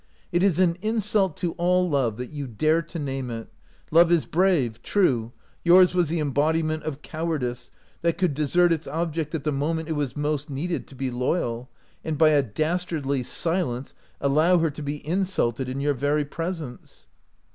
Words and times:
"It 0.31 0.41
is 0.41 0.59
an 0.59 0.77
insult 0.81 1.37
to 1.37 1.51
all 1.59 1.87
love 1.87 2.17
that 2.17 2.31
you 2.31 2.47
dare 2.47 2.81
to 2.81 2.97
name 2.97 3.29
it. 3.29 3.49
Love 3.91 4.11
is 4.11 4.25
brave, 4.25 4.81
true; 4.81 5.31
yours 5.63 5.93
was 5.93 6.09
the 6.09 6.17
embod 6.19 6.59
iment 6.59 6.81
of 6.81 7.03
cowardice, 7.03 7.69
that 8.01 8.17
could 8.17 8.33
desert 8.33 8.73
its 8.73 8.87
object 8.87 9.35
at 9.35 9.43
the 9.43 9.51
moment 9.51 9.89
it 9.89 9.95
was 9.95 10.17
most 10.17 10.49
needed 10.49 10.87
to 10.87 10.95
be 10.95 11.11
loyal, 11.11 11.69
and 12.03 12.17
by 12.17 12.29
a 12.29 12.41
dastardly 12.41 13.21
sitence 13.21 13.93
allow 14.19 14.57
her 14.57 14.71
to 14.71 14.81
be 14.81 15.05
insulted 15.05 15.69
in 15.69 15.79
your 15.79 15.93
very 15.93 16.25
presence." 16.25 17.07